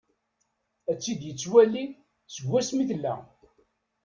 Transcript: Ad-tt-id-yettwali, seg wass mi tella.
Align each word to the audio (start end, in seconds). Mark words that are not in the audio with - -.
Ad-tt-id-yettwali, 0.89 1.85
seg 2.33 2.43
wass 2.49 2.69
mi 2.73 2.85
tella. 2.89 3.15